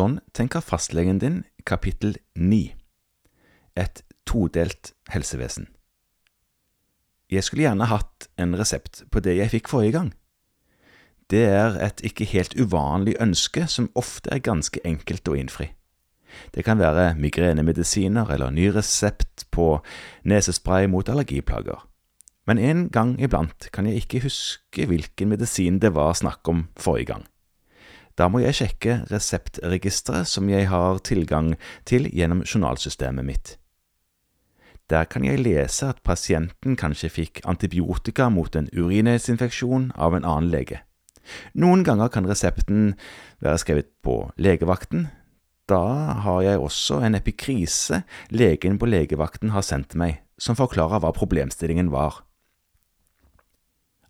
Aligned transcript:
Sånn 0.00 0.16
tenker 0.32 0.62
fastlegen 0.64 1.18
din, 1.20 1.42
kapittel 1.68 2.14
9. 2.32 2.70
Et 3.76 3.98
todelt 4.24 4.94
helsevesen. 5.12 5.66
Jeg 7.28 7.44
skulle 7.44 7.66
gjerne 7.66 7.88
hatt 7.90 8.30
en 8.40 8.54
resept 8.56 9.02
på 9.12 9.20
det 9.20 9.34
jeg 9.36 9.52
fikk 9.52 9.68
forrige 9.68 9.98
gang. 9.98 10.08
Det 11.28 11.42
er 11.50 11.76
et 11.84 12.00
ikke 12.06 12.24
helt 12.30 12.56
uvanlig 12.56 13.18
ønske 13.20 13.66
som 13.68 13.90
ofte 13.92 14.32
er 14.32 14.40
ganske 14.46 14.80
enkelt 14.88 15.28
å 15.28 15.36
innfri. 15.36 15.68
Det 16.54 16.64
kan 16.64 16.80
være 16.80 17.18
migrenemedisiner 17.20 18.32
eller 18.32 18.54
ny 18.56 18.70
resept 18.72 19.44
på 19.52 19.82
nesespray 20.24 20.88
mot 20.88 21.12
allergiplager. 21.12 21.84
Men 22.48 22.56
en 22.56 22.86
gang 22.88 23.18
iblant 23.20 23.68
kan 23.74 23.84
jeg 23.90 24.06
ikke 24.06 24.24
huske 24.24 24.88
hvilken 24.88 25.34
medisin 25.34 25.82
det 25.82 25.92
var 25.98 26.16
snakk 26.16 26.48
om 26.48 26.70
forrige 26.80 27.12
gang. 27.12 27.28
Da 28.20 28.26
må 28.28 28.42
jeg 28.42 28.58
sjekke 28.58 28.98
reseptregisteret 29.08 30.28
som 30.28 30.50
jeg 30.52 30.66
har 30.68 30.98
tilgang 31.08 31.54
til 31.88 32.04
gjennom 32.12 32.42
journalsystemet 32.44 33.24
mitt. 33.24 33.54
Der 34.92 35.06
kan 35.08 35.24
jeg 35.24 35.40
lese 35.40 35.88
at 35.88 36.02
pasienten 36.04 36.76
kanskje 36.76 37.08
fikk 37.14 37.40
antibiotika 37.48 38.26
mot 38.28 38.56
en 38.58 38.68
urinveisinfeksjon 38.74 39.92
av 39.96 40.18
en 40.18 40.26
annen 40.26 40.50
lege. 40.52 40.82
Noen 41.54 41.84
ganger 41.86 42.10
kan 42.12 42.28
resepten 42.28 42.96
være 43.40 43.62
skrevet 43.62 43.88
på 44.04 44.18
legevakten. 44.36 45.06
Da 45.70 45.80
har 46.26 46.42
jeg 46.42 46.60
også 46.60 47.00
en 47.06 47.16
epikrise 47.16 48.02
legen 48.34 48.76
på 48.82 48.90
legevakten 48.90 49.54
har 49.54 49.64
sendt 49.64 49.94
meg, 49.94 50.18
som 50.36 50.58
forklarer 50.58 51.00
hva 51.00 51.14
problemstillingen 51.16 51.92
var. 51.94 52.26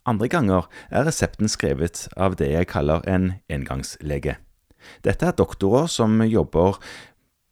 Andre 0.08 0.30
ganger 0.32 0.68
er 0.88 1.04
resepten 1.04 1.50
skrevet 1.50 2.06
av 2.16 2.38
det 2.40 2.48
jeg 2.54 2.70
kaller 2.70 3.04
en 3.10 3.34
engangslege. 3.52 4.38
Dette 5.04 5.28
er 5.28 5.36
doktorer 5.36 5.90
som 5.92 6.22
jobber 6.24 6.78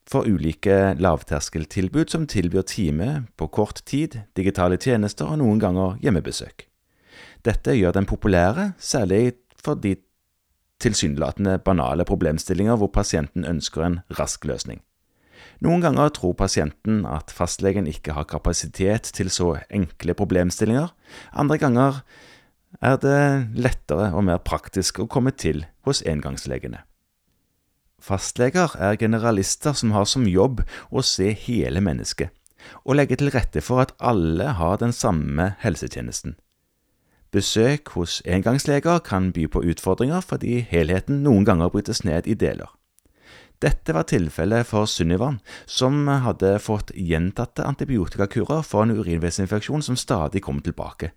for 0.08 0.24
ulike 0.24 0.94
lavterskeltilbud 0.96 2.08
som 2.08 2.24
tilbyr 2.26 2.64
time 2.64 3.10
på 3.36 3.50
kort 3.52 3.82
tid, 3.84 4.22
digitale 4.38 4.78
tjenester 4.80 5.28
og 5.28 5.42
noen 5.42 5.60
ganger 5.60 5.98
hjemmebesøk. 6.00 6.64
Dette 7.44 7.76
gjør 7.76 7.98
den 7.98 8.08
populære, 8.08 8.72
særlig 8.80 9.36
for 9.60 9.76
de 9.76 9.98
tilsynelatende 10.80 11.58
banale 11.58 12.06
problemstillinger 12.08 12.78
hvor 12.80 12.90
pasienten 12.94 13.44
ønsker 13.44 13.84
en 13.84 14.00
rask 14.18 14.46
løsning. 14.48 14.80
Noen 15.62 15.82
ganger 15.82 16.10
tror 16.14 16.36
pasienten 16.38 17.02
at 17.06 17.32
fastlegen 17.34 17.88
ikke 17.90 18.14
har 18.14 18.28
kapasitet 18.30 19.10
til 19.14 19.30
så 19.30 19.56
enkle 19.74 20.14
problemstillinger, 20.18 20.88
andre 21.34 21.58
ganger 21.58 22.00
er 22.80 22.98
det 23.02 23.20
lettere 23.58 24.12
og 24.14 24.24
mer 24.28 24.38
praktisk 24.42 25.00
å 25.02 25.08
komme 25.10 25.32
til 25.34 25.64
hos 25.86 26.02
engangslegene. 26.06 26.84
Fastleger 27.98 28.76
er 28.78 28.98
generalister 28.98 29.74
som 29.74 29.90
har 29.90 30.06
som 30.06 30.26
jobb 30.30 30.62
å 30.90 31.02
se 31.02 31.32
hele 31.34 31.82
mennesket, 31.82 32.30
og 32.86 32.98
legge 32.98 33.18
til 33.18 33.32
rette 33.34 33.62
for 33.64 33.82
at 33.82 33.94
alle 33.98 34.54
har 34.60 34.78
den 34.78 34.94
samme 34.94 35.54
helsetjenesten. 35.64 36.36
Besøk 37.34 37.90
hos 37.98 38.22
engangsleger 38.24 39.02
kan 39.04 39.32
by 39.36 39.48
på 39.52 39.60
utfordringer 39.68 40.22
fordi 40.24 40.62
helheten 40.70 41.20
noen 41.26 41.44
ganger 41.44 41.74
brytes 41.74 42.04
ned 42.06 42.30
i 42.30 42.38
deler. 42.38 42.70
Dette 43.58 43.92
var 43.92 44.06
tilfellet 44.06 44.68
for 44.70 44.86
Sunniva, 44.86 45.32
som 45.66 46.06
hadde 46.06 46.54
fått 46.62 46.92
gjentatte 46.94 47.66
antibiotikakurer 47.66 48.62
for 48.62 48.86
en 48.86 48.94
urinveisinfeksjon 48.94 49.82
som 49.82 49.98
stadig 49.98 50.44
kom 50.46 50.62
tilbake. 50.62 51.10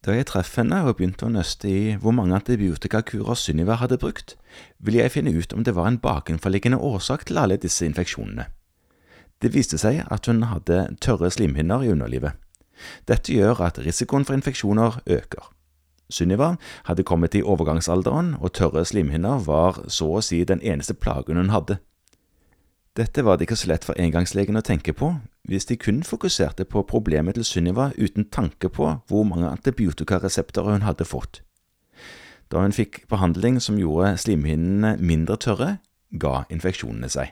Da 0.00 0.14
jeg 0.16 0.30
traff 0.30 0.54
henne 0.56 0.78
og 0.88 0.94
begynte 0.96 1.26
å 1.26 1.32
nøste 1.32 1.68
i 1.68 1.80
hvor 2.00 2.14
mange 2.16 2.32
antibiotikakurer 2.38 3.36
Sunniva 3.36 3.76
hadde 3.82 3.98
brukt, 4.00 4.38
ville 4.80 5.02
jeg 5.02 5.12
finne 5.12 5.34
ut 5.36 5.52
om 5.52 5.60
det 5.66 5.74
var 5.76 5.90
en 5.90 6.00
bakenforliggende 6.00 6.78
årsak 6.80 7.26
til 7.28 7.40
alle 7.42 7.58
disse 7.60 7.84
infeksjonene. 7.84 8.46
Det 9.44 9.52
viste 9.52 9.76
seg 9.80 10.00
at 10.08 10.28
hun 10.28 10.46
hadde 10.48 10.86
tørre 11.04 11.28
slimhinner 11.32 11.84
i 11.84 11.92
underlivet. 11.92 12.32
Dette 13.08 13.32
gjør 13.32 13.60
at 13.66 13.82
risikoen 13.84 14.24
for 14.24 14.36
infeksjoner 14.36 15.02
øker. 15.04 15.52
Sunniva 16.10 16.54
hadde 16.88 17.04
kommet 17.04 17.36
i 17.36 17.44
overgangsalderen, 17.44 18.34
og 18.40 18.54
tørre 18.56 18.86
slimhinner 18.88 19.44
var 19.44 19.84
så 19.92 20.08
å 20.16 20.24
si 20.24 20.40
den 20.48 20.64
eneste 20.64 20.96
plagen 20.96 21.36
hun 21.36 21.52
hadde. 21.52 21.76
Dette 22.98 23.22
var 23.22 23.38
det 23.38 23.46
ikke 23.46 23.58
så 23.60 23.68
lett 23.70 23.84
for 23.86 23.98
engangslegen 24.02 24.58
å 24.58 24.64
tenke 24.66 24.92
på, 24.96 25.12
hvis 25.46 25.68
de 25.68 25.76
kun 25.78 26.02
fokuserte 26.02 26.66
på 26.66 26.82
problemet 26.90 27.38
til 27.38 27.46
Sunniva 27.46 27.92
uten 27.94 28.26
tanke 28.34 28.68
på 28.68 28.88
hvor 29.06 29.26
mange 29.28 29.46
antibiotikaresepter 29.46 30.66
hun 30.66 30.82
hadde 30.82 31.06
fått. 31.06 31.42
Da 32.50 32.64
hun 32.64 32.74
fikk 32.74 33.04
behandling 33.08 33.60
som 33.62 33.78
gjorde 33.78 34.16
slimhinnene 34.18 34.96
mindre 34.98 35.38
tørre, 35.38 35.76
ga 36.10 36.42
infeksjonene 36.50 37.08
seg. 37.12 37.30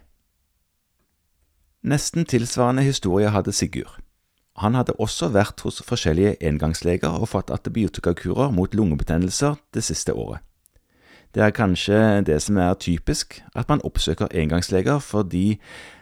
Nesten 1.82 2.26
tilsvarende 2.26 2.86
historie 2.86 3.30
hadde 3.34 3.52
Sigurd. 3.52 3.98
Han 4.58 4.74
hadde 4.74 4.96
også 4.98 5.28
vært 5.34 5.62
hos 5.62 5.82
forskjellige 5.86 6.36
engangsleger 6.42 7.18
og 7.18 7.30
fått 7.30 7.50
antibiotikakurer 7.54 8.50
mot 8.54 8.74
lungebetennelser 8.74 9.58
det 9.74 9.84
siste 9.86 10.14
året. 10.14 10.42
Det 11.34 11.44
er 11.44 11.54
kanskje 11.54 12.24
det 12.24 12.40
som 12.42 12.56
er 12.56 12.78
typisk, 12.80 13.42
at 13.54 13.68
man 13.68 13.82
oppsøker 13.84 14.32
engangsleger 14.32 14.98
fordi 15.04 15.58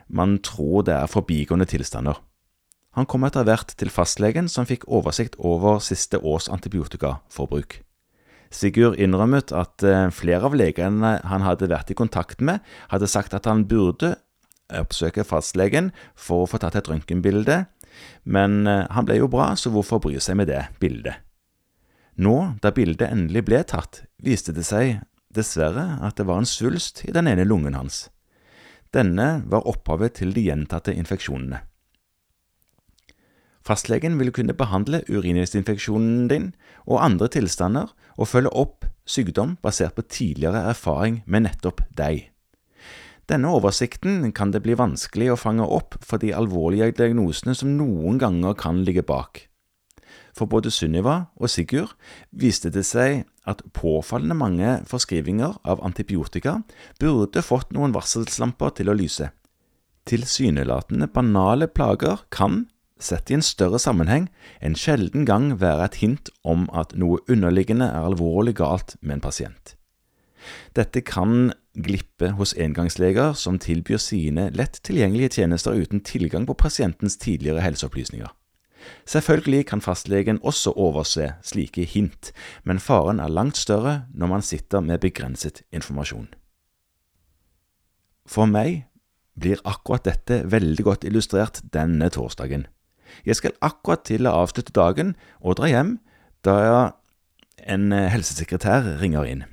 man 0.09 0.39
tror 0.39 0.87
det 0.87 0.95
er 0.95 1.11
forbigående 1.11 1.67
tilstander. 1.67 2.21
Han 2.97 3.09
kom 3.11 3.27
etter 3.27 3.45
hvert 3.45 3.75
til 3.77 3.91
fastlegen, 3.93 4.49
som 4.49 4.65
fikk 4.69 4.87
oversikt 4.89 5.35
over 5.37 5.83
siste 5.85 6.17
års 6.23 6.47
antibiotikaforbruk. 6.49 7.83
Sigurd 8.55 8.97
innrømmet 9.03 9.51
at 9.53 9.83
eh, 9.85 10.07
flere 10.15 10.47
av 10.47 10.55
legene 10.57 11.17
han 11.27 11.45
hadde 11.45 11.69
vært 11.69 11.91
i 11.91 11.99
kontakt 11.99 12.41
med, 12.41 12.63
hadde 12.89 13.11
sagt 13.11 13.35
at 13.35 13.49
han 13.51 13.67
burde 13.69 14.15
oppsøke 14.73 15.27
fastlegen 15.27 15.91
for 16.15 16.45
å 16.45 16.49
få 16.51 16.63
tatt 16.63 16.79
et 16.79 16.89
røntgenbilde, 16.89 17.65
men 18.25 18.63
eh, 18.71 18.87
han 18.95 19.09
ble 19.09 19.19
jo 19.19 19.29
bra, 19.29 19.51
så 19.59 19.75
hvorfor 19.75 20.01
bry 20.07 20.17
seg 20.23 20.39
med 20.41 20.49
det 20.53 20.63
bildet? 20.81 21.21
Nå, 22.17 22.57
da 22.65 22.73
bildet 22.73 23.11
endelig 23.11 23.45
ble 23.51 23.61
tatt, 23.69 24.07
viste 24.25 24.55
det 24.57 24.65
seg 24.65 25.03
dessverre 25.37 26.01
at 26.05 26.19
det 26.19 26.27
var 26.29 26.43
en 26.43 26.49
svulst 26.49 27.05
i 27.07 27.15
den 27.15 27.29
ene 27.31 27.47
lungen 27.47 27.77
hans. 27.79 28.07
Denne 28.95 29.43
var 29.47 29.67
opphavet 29.69 30.19
til 30.21 30.33
de 30.35 30.47
gjentatte 30.49 30.95
infeksjonene. 30.95 31.63
Fastlegen 33.67 34.15
vil 34.21 34.31
kunne 34.31 34.55
behandle 34.55 35.03
urinveisinfeksjonen 35.11 36.29
din 36.31 36.53
og 36.87 37.03
andre 37.03 37.27
tilstander 37.35 37.91
og 38.15 38.31
følge 38.31 38.53
opp 38.55 38.87
sykdom 39.07 39.57
basert 39.63 39.97
på 39.97 40.07
tidligere 40.07 40.69
erfaring 40.71 41.23
med 41.27 41.49
nettopp 41.49 41.83
deg. 41.99 42.29
Denne 43.27 43.51
oversikten 43.51 44.31
kan 44.31 44.53
det 44.55 44.63
bli 44.63 44.77
vanskelig 44.79 45.33
å 45.33 45.41
fange 45.41 45.67
opp 45.67 45.99
for 45.99 46.23
de 46.23 46.31
alvorlige 46.31 46.93
diagnosene 46.95 47.57
som 47.59 47.75
noen 47.75 48.21
ganger 48.23 48.55
kan 48.55 48.85
ligge 48.87 49.03
bak. 49.03 49.49
For 50.37 50.49
både 50.53 50.71
Sunniva 50.75 51.31
og 51.41 51.49
Sigurd 51.49 51.95
viste 52.31 52.69
det 52.73 52.85
seg 52.85 53.25
at 53.49 53.63
påfallende 53.77 54.37
mange 54.37 54.73
forskrivinger 54.91 55.57
av 55.65 55.81
antibiotika 55.87 56.59
burde 57.01 57.45
fått 57.45 57.73
noen 57.73 57.95
varselslamper 57.97 58.75
til 58.77 58.93
å 58.93 58.97
lyse. 58.99 59.31
Tilsynelatende 60.07 61.09
banale 61.11 61.71
plager 61.73 62.21
kan, 62.31 62.67
sett 63.01 63.31
i 63.31 63.39
en 63.39 63.45
større 63.45 63.81
sammenheng, 63.83 64.29
en 64.61 64.77
sjelden 64.79 65.25
gang 65.27 65.55
være 65.63 65.89
et 65.89 65.99
hint 66.03 66.31
om 66.45 66.69
at 66.73 66.95
noe 67.01 67.23
underliggende 67.33 67.89
er 67.89 68.07
alvorlig 68.13 68.59
galt 68.61 68.99
med 69.01 69.19
en 69.19 69.27
pasient. 69.27 69.75
Dette 70.77 71.01
kan 71.03 71.51
glippe 71.75 72.35
hos 72.39 72.55
engangsleger 72.55 73.35
som 73.35 73.59
tilbyr 73.59 73.99
sine 73.99 74.51
lett 74.55 74.79
tilgjengelige 74.87 75.41
tjenester 75.41 75.75
uten 75.75 76.05
tilgang 76.07 76.47
på 76.47 76.55
pasientens 76.61 77.19
tidligere 77.19 77.65
helseopplysninger. 77.65 78.31
Selvfølgelig 79.07 79.67
kan 79.71 79.81
fastlegen 79.81 80.39
også 80.43 80.73
overse 80.77 81.33
slike 81.43 81.85
hint, 81.85 82.33
men 82.65 82.81
faren 82.83 83.21
er 83.21 83.33
langt 83.33 83.57
større 83.57 84.07
når 84.15 84.27
man 84.27 84.43
sitter 84.43 84.81
med 84.81 85.01
begrenset 85.01 85.63
informasjon. 85.73 86.29
For 88.27 88.47
meg 88.51 88.87
blir 89.39 89.61
akkurat 89.65 90.07
dette 90.07 90.43
veldig 90.51 90.85
godt 90.85 91.05
illustrert 91.05 91.61
denne 91.73 92.09
torsdagen. 92.11 92.67
Jeg 93.27 93.39
skal 93.39 93.57
akkurat 93.63 94.03
til 94.09 94.27
å 94.27 94.35
avslutte 94.43 94.75
dagen 94.75 95.15
og 95.41 95.59
dra 95.61 95.71
hjem 95.71 95.99
da 96.47 96.57
en 97.67 97.93
helsesekretær 97.93 98.97
ringer 99.01 99.29
inn. 99.29 99.45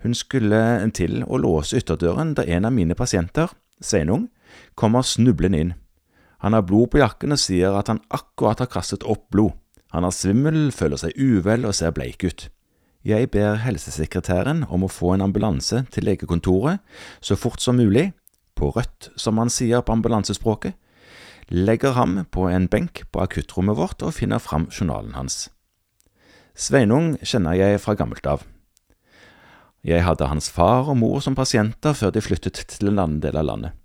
Hun 0.00 0.14
skulle 0.16 0.90
til 0.96 1.24
å 1.26 1.40
låse 1.40 1.76
ytterdøren 1.76 2.34
da 2.38 2.46
en 2.48 2.64
av 2.64 2.72
mine 2.72 2.96
pasienter, 2.96 3.52
Sveinung, 3.80 4.28
kommer 4.74 5.04
snublende 5.04 5.60
inn. 5.60 5.74
Han 6.40 6.56
har 6.56 6.64
blod 6.64 6.90
på 6.92 7.00
jakken 7.02 7.34
og 7.36 7.40
sier 7.40 7.76
at 7.76 7.90
han 7.92 8.00
akkurat 8.08 8.62
har 8.62 8.70
kastet 8.72 9.04
opp 9.04 9.26
blod. 9.32 9.52
Han 9.92 10.06
er 10.06 10.14
svimmel, 10.14 10.70
føler 10.72 11.00
seg 11.00 11.16
uvel 11.18 11.66
og 11.68 11.74
ser 11.76 11.92
bleik 11.94 12.24
ut. 12.24 12.48
Jeg 13.04 13.30
ber 13.32 13.62
helsesekretæren 13.64 14.66
om 14.68 14.84
å 14.84 14.92
få 14.92 15.14
en 15.14 15.24
ambulanse 15.24 15.86
til 15.92 16.04
legekontoret 16.04 16.82
så 17.24 17.36
fort 17.36 17.62
som 17.64 17.80
mulig, 17.80 18.10
på 18.60 18.68
rødt, 18.76 19.08
som 19.16 19.40
han 19.40 19.48
sier 19.48 19.80
på 19.80 19.94
ambulansespråket, 19.94 20.74
legger 21.48 21.96
ham 21.96 22.26
på 22.30 22.44
en 22.50 22.68
benk 22.68 23.06
på 23.10 23.22
akuttrommet 23.24 23.78
vårt 23.78 24.04
og 24.04 24.14
finner 24.14 24.42
fram 24.42 24.68
journalen 24.68 25.16
hans. 25.16 25.48
Sveinung 26.52 27.14
kjenner 27.24 27.56
jeg 27.56 27.80
fra 27.80 27.96
gammelt 27.96 28.26
av. 28.28 28.44
Jeg 29.80 30.04
hadde 30.04 30.28
hans 30.28 30.50
far 30.52 30.90
og 30.92 30.98
mor 31.00 31.22
som 31.24 31.34
pasienter 31.34 31.96
før 31.96 32.12
de 32.12 32.20
flyttet 32.20 32.60
til 32.68 32.92
en 32.92 33.00
annen 33.00 33.20
del 33.24 33.40
av 33.40 33.48
landet. 33.48 33.79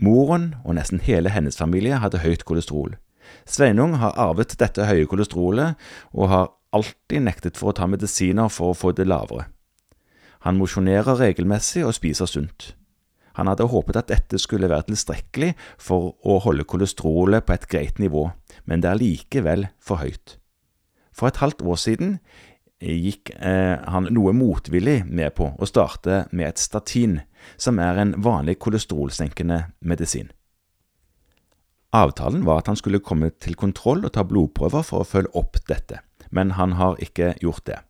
Moren 0.00 0.54
og 0.64 0.78
nesten 0.78 1.02
hele 1.04 1.32
hennes 1.32 1.58
familie 1.60 2.00
hadde 2.00 2.22
høyt 2.24 2.46
kolesterol. 2.48 2.96
Sveinung 3.44 3.98
har 4.00 4.16
arvet 4.18 4.56
dette 4.58 4.86
høye 4.88 5.06
kolesterolet, 5.06 5.76
og 6.16 6.32
har 6.32 6.50
alltid 6.74 7.26
nektet 7.26 7.60
for 7.60 7.70
å 7.70 7.76
ta 7.76 7.88
medisiner 7.90 8.50
for 8.52 8.72
å 8.72 8.78
få 8.78 8.94
det 8.96 9.06
lavere. 9.08 9.50
Han 10.46 10.56
mosjonerer 10.56 11.20
regelmessig 11.20 11.84
og 11.84 11.94
spiser 11.98 12.30
sunt. 12.30 12.72
Han 13.36 13.50
hadde 13.50 13.68
håpet 13.70 13.98
at 14.00 14.08
dette 14.10 14.40
skulle 14.40 14.70
være 14.70 14.88
tilstrekkelig 14.88 15.52
for 15.78 16.14
å 16.26 16.40
holde 16.44 16.66
kolesterolet 16.66 17.44
på 17.46 17.54
et 17.54 17.68
greit 17.70 18.00
nivå, 18.02 18.30
men 18.64 18.82
det 18.82 18.90
er 18.90 19.00
likevel 19.00 19.68
for 19.78 20.02
høyt. 20.02 20.38
For 21.12 21.28
et 21.28 21.40
halvt 21.42 21.62
år 21.62 21.78
siden 21.78 22.18
gikk 22.80 23.32
eh, 23.36 23.76
han 23.92 24.08
noe 24.14 24.32
motvillig 24.36 25.02
med 25.06 25.34
på 25.36 25.52
å 25.52 25.68
starte 25.68 26.24
med 26.32 26.48
et 26.48 26.62
statin, 26.62 27.20
som 27.60 27.80
er 27.80 28.00
en 28.00 28.14
vanlig 28.24 28.58
kolesterolsenkende 28.60 29.62
medisin. 29.80 30.30
Avtalen 31.96 32.44
var 32.46 32.62
at 32.62 32.70
han 32.70 32.78
skulle 32.78 33.02
komme 33.02 33.32
til 33.42 33.56
kontroll 33.58 34.04
og 34.06 34.14
ta 34.14 34.24
blodprøver 34.24 34.84
for 34.86 35.02
å 35.02 35.08
følge 35.08 35.34
opp 35.38 35.58
dette, 35.68 36.00
men 36.30 36.54
han 36.54 36.76
har 36.78 37.00
ikke 37.02 37.34
gjort 37.42 37.66
det. 37.66 37.80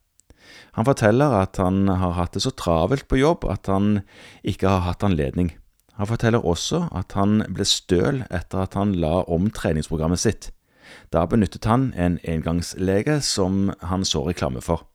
Han 0.78 0.86
forteller 0.88 1.34
at 1.42 1.60
han 1.60 1.84
har 1.88 2.16
hatt 2.16 2.34
det 2.34 2.42
så 2.42 2.52
travelt 2.56 3.06
på 3.10 3.20
jobb 3.20 3.44
at 3.50 3.68
han 3.70 4.00
ikke 4.42 4.70
har 4.70 4.86
hatt 4.88 5.04
anledning. 5.06 5.52
Han 6.00 6.08
forteller 6.08 6.46
også 6.46 6.86
at 6.96 7.12
han 7.18 7.42
ble 7.52 7.66
støl 7.68 8.22
etter 8.32 8.64
at 8.64 8.76
han 8.78 8.94
la 9.02 9.20
om 9.28 9.50
treningsprogrammet 9.52 10.22
sitt. 10.22 10.48
Da 11.12 11.26
benyttet 11.26 11.66
han 11.68 11.92
en 11.96 12.18
engangslege 12.24 13.20
som 13.24 13.72
han 13.82 14.04
så 14.04 14.24
reklame 14.28 14.62
for. 14.64 14.86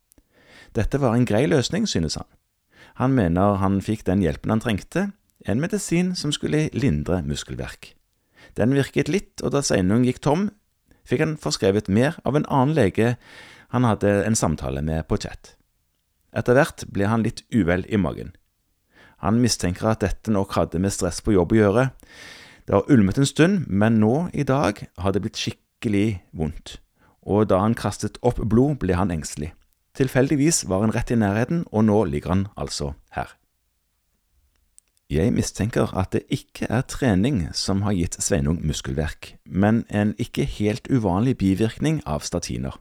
Dette 0.75 0.99
var 0.99 1.15
en 1.15 1.27
grei 1.27 1.45
løsning, 1.47 1.87
synes 1.87 2.15
han. 2.19 2.27
Han 2.99 3.15
mener 3.15 3.59
han 3.59 3.81
fikk 3.83 4.05
den 4.07 4.23
hjelpen 4.23 4.51
han 4.53 4.63
trengte, 4.63 5.09
en 5.45 5.59
medisin 5.61 6.13
som 6.15 6.31
skulle 6.31 6.69
lindre 6.73 7.21
muskelverk. 7.27 7.93
Den 8.55 8.75
virket 8.75 9.11
litt, 9.11 9.43
og 9.43 9.51
da 9.51 9.61
Sveinung 9.63 10.05
gikk 10.07 10.21
tom, 10.23 10.49
fikk 11.05 11.21
han 11.25 11.35
forskrevet 11.39 11.91
mer 11.91 12.15
av 12.23 12.37
en 12.39 12.47
annen 12.47 12.75
lege 12.75 13.15
han 13.75 13.83
hadde 13.83 14.23
en 14.23 14.37
samtale 14.37 14.81
med 14.85 15.07
på 15.09 15.19
chat. 15.19 15.55
Etter 16.35 16.55
hvert 16.55 16.85
ble 16.91 17.07
han 17.11 17.23
litt 17.23 17.43
uvel 17.53 17.85
i 17.91 17.99
magen. 17.99 18.33
Han 19.23 19.41
mistenker 19.43 19.91
at 19.91 20.03
dette 20.03 20.31
nok 20.31 20.55
hadde 20.55 20.79
med 20.79 20.93
stress 20.93 21.21
på 21.23 21.35
jobb 21.35 21.55
å 21.55 21.59
gjøre. 21.59 21.85
Det 22.65 22.75
har 22.75 22.89
ulmet 22.91 23.19
en 23.19 23.29
stund, 23.29 23.67
men 23.67 23.99
nå 23.99 24.29
i 24.33 24.43
dag 24.47 24.81
har 24.99 25.15
det 25.15 25.23
blitt 25.23 25.39
skikkelig 25.39 25.64
skikkelig 25.85 26.23
vondt, 26.33 26.79
og 27.21 27.49
da 27.49 27.59
han 27.61 27.75
kastet 27.77 28.17
opp 28.25 28.39
blod, 28.41 28.79
ble 28.81 28.95
han 28.97 29.11
engstelig. 29.11 29.53
Tilfeldigvis 29.95 30.65
var 30.67 30.81
han 30.81 30.93
rett 30.93 31.11
i 31.11 31.15
nærheten, 31.15 31.65
og 31.71 31.85
nå 31.85 32.05
ligger 32.05 32.29
han 32.33 32.47
altså 32.57 32.95
her. 33.13 33.35
Jeg 35.09 35.31
mistenker 35.31 35.93
at 35.93 36.11
det 36.11 36.25
ikke 36.33 36.65
er 36.67 36.81
trening 36.81 37.45
som 37.53 37.83
har 37.85 37.93
gitt 37.93 38.17
Sveinung 38.17 38.63
muskelverk, 38.65 39.35
men 39.45 39.85
en 39.89 40.15
ikke 40.17 40.45
helt 40.45 40.89
uvanlig 40.89 41.37
bivirkning 41.37 42.01
av 42.05 42.25
statiner. 42.25 42.73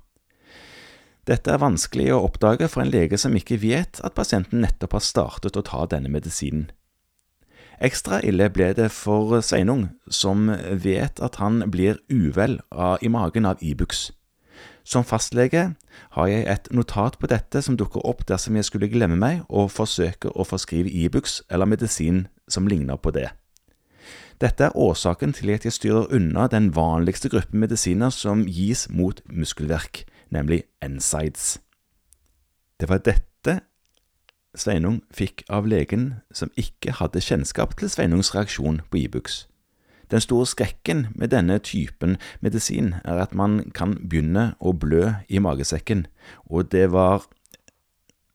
Dette 1.29 1.53
er 1.53 1.61
vanskelig 1.61 2.11
å 2.13 2.23
oppdage 2.25 2.69
for 2.69 2.83
en 2.83 2.93
lege 2.93 3.19
som 3.21 3.37
ikke 3.37 3.61
vet 3.61 4.01
at 4.05 4.17
pasienten 4.17 4.65
nettopp 4.65 4.97
har 4.97 5.05
startet 5.05 5.57
å 5.57 5.65
ta 5.65 5.85
denne 5.87 6.09
medisinen. 6.09 6.71
Ekstra 7.83 8.21
ille 8.23 8.51
ble 8.51 8.73
det 8.77 8.91
for 8.95 9.41
Sveinung, 9.41 9.89
som 10.11 10.51
vet 10.71 11.21
at 11.21 11.41
han 11.43 11.65
blir 11.71 11.99
uvel 12.11 12.61
i 13.03 13.09
magen 13.09 13.47
av 13.47 13.63
Ibux. 13.63 14.11
E 14.11 14.25
som 14.85 15.05
fastlege 15.05 15.75
har 16.13 16.27
jeg 16.29 16.45
et 16.45 16.69
notat 16.77 17.17
på 17.19 17.29
dette 17.33 17.63
som 17.65 17.77
dukker 17.81 18.05
opp 18.05 18.27
dersom 18.29 18.59
jeg 18.59 18.69
skulle 18.69 18.91
glemme 18.93 19.17
meg 19.17 19.41
og 19.49 19.73
forsøke 19.73 20.29
å 20.37 20.45
forskrive 20.45 20.93
Ibux 20.93 21.41
e 21.41 21.55
eller 21.55 21.71
medisin 21.71 22.27
som 22.49 22.69
ligner 22.69 23.01
på 23.01 23.15
det. 23.17 23.31
Dette 24.43 24.69
er 24.69 24.77
årsaken 24.77 25.33
til 25.33 25.55
at 25.55 25.65
jeg 25.65 25.73
styrer 25.73 26.13
unna 26.13 26.49
den 26.53 26.75
vanligste 26.77 27.31
gruppen 27.33 27.63
medisiner 27.63 28.11
som 28.11 28.45
gis 28.45 28.89
mot 28.91 29.23
muskelverk, 29.31 30.05
nemlig 30.29 30.65
NSIDES. 30.85 31.61
Det 32.81 32.89
var 32.91 33.01
dette 33.07 33.61
Sveinung 34.55 35.03
fikk 35.11 35.43
av 35.51 35.67
legen 35.67 36.21
som 36.33 36.53
ikke 36.57 36.95
hadde 37.01 37.23
kjennskap 37.23 37.75
til 37.79 37.91
Sveinungs 37.91 38.35
reaksjon 38.35 38.81
på 38.91 39.03
Ibux. 39.05 39.45
Den 40.11 40.21
store 40.21 40.47
skrekken 40.47 41.07
med 41.15 41.33
denne 41.33 41.59
typen 41.59 42.17
medisin 42.41 42.95
er 43.05 43.19
at 43.23 43.35
man 43.35 43.71
kan 43.75 43.97
begynne 44.03 44.53
å 44.61 44.75
blø 44.77 45.15
i 45.29 45.41
magesekken, 45.43 46.07
og 46.47 46.71
det 46.71 46.93
var 46.93 47.25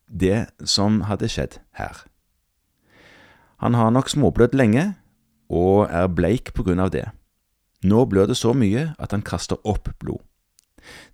det 0.10 0.50
som 0.66 1.06
hadde 1.08 1.30
skjedd 1.30 1.60
her. 1.78 2.04
Han 3.64 3.76
har 3.76 3.92
nok 3.92 4.10
småblødd 4.10 4.58
lenge, 4.58 4.94
og 5.50 5.88
er 5.90 6.08
bleik 6.08 6.54
på 6.54 6.64
grunn 6.66 6.82
av 6.82 6.92
det. 6.94 7.08
Nå 7.84 8.06
blør 8.06 8.30
det 8.30 8.38
så 8.38 8.54
mye 8.54 8.94
at 9.00 9.14
han 9.16 9.24
kaster 9.26 9.60
opp 9.68 9.90
blod. 10.02 10.22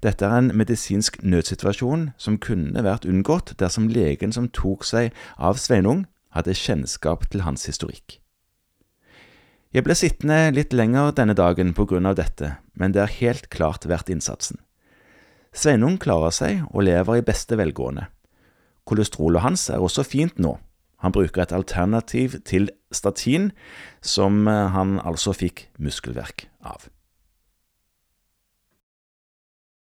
Dette 0.06 0.28
er 0.28 0.38
en 0.38 0.52
medisinsk 0.54 1.18
nødsituasjon 1.25 2.12
som 2.22 2.38
kunne 2.38 2.84
vært 2.86 3.07
unngått 3.10 3.56
dersom 3.57 3.88
legen 3.90 4.36
som 4.36 4.52
tok 4.54 4.86
seg 4.86 5.16
av 5.42 5.57
Sveinung, 5.57 6.04
hadde 6.36 6.54
kjennskap 6.54 7.25
til 7.31 7.42
hans 7.46 7.66
historikk. 7.66 8.19
Jeg 9.74 9.84
ble 9.88 9.96
sittende 9.98 10.54
litt 10.54 10.75
lenger 10.75 11.16
denne 11.18 11.34
dagen 11.36 11.74
på 11.75 11.88
grunn 11.90 12.06
av 12.06 12.19
dette, 12.19 12.54
men 12.78 12.94
det 12.94 13.02
er 13.02 13.18
helt 13.18 13.50
klart 13.50 13.88
verdt 13.90 14.12
innsatsen. 14.13 14.60
Sveinung 15.56 15.98
klarer 15.98 16.36
seg 16.36 16.62
og 16.69 16.86
lever 16.86 17.19
i 17.19 17.25
beste 17.25 17.57
velgående. 17.57 18.06
Kolesterolet 18.86 19.42
hans 19.42 19.69
er 19.74 19.81
også 19.81 20.06
fint 20.06 20.38
nå. 20.38 20.57
Han 21.02 21.16
bruker 21.16 21.42
et 21.42 21.56
alternativ 21.56 22.38
til 22.46 22.69
statin, 22.94 23.50
som 24.06 24.46
han 24.48 25.00
altså 25.02 25.34
fikk 25.34 25.66
muskelverk 25.81 26.46
av. 26.62 26.92